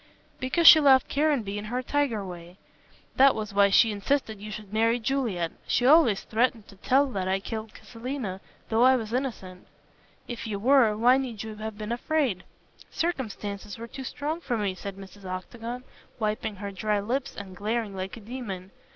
[0.39, 2.57] "Because she loved Caranby in her tiger way.
[3.17, 5.51] That was why she insisted you should marry Juliet.
[5.67, 9.67] She always threatened to tell that I had killed Selina, though I was innocent."
[10.27, 12.43] "If you were, why need you have been afraid?"
[12.89, 15.23] "Circumstances were too strong for me," said Mrs.
[15.23, 15.83] Octagon,
[16.17, 18.71] wiping her dry lips and glaring like a demon.